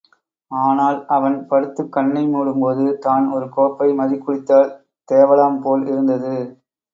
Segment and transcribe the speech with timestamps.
[0.51, 4.73] ஆனால், அவன் படுத்துக் கண்ணை மூடும்போது, தான் ஒரு கோப்பை மதுக்குடித்தால்
[5.09, 6.35] தேவலாம் போல் இருந்தது.